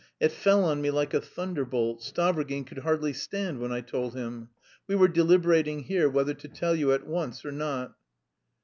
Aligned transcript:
it 0.19 0.31
fell 0.31 0.63
on 0.65 0.81
me 0.81 0.89
like 0.89 1.13
a 1.13 1.21
thunderbolt. 1.21 2.01
Stavrogin 2.01 2.65
could 2.65 2.79
hardly 2.79 3.13
stand 3.13 3.59
when 3.59 3.71
I 3.71 3.81
told 3.81 4.15
him. 4.15 4.49
We 4.87 4.95
were 4.95 5.07
deliberating 5.07 5.81
here 5.83 6.09
whether 6.09 6.33
to 6.33 6.47
tell 6.47 6.75
you 6.75 6.91
at 6.91 7.05
once 7.05 7.45
or 7.45 7.51
not?" 7.51 7.95